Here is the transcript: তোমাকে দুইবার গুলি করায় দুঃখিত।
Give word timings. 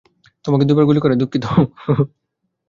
তোমাকে 0.45 0.63
দুইবার 0.65 0.85
গুলি 0.85 0.99
করায় 1.01 1.19
দুঃখিত। 1.21 1.43